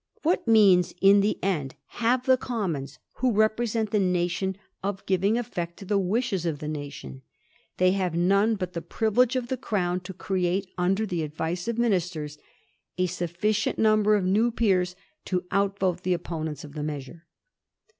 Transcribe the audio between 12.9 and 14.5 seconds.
a sufficient nmnber of new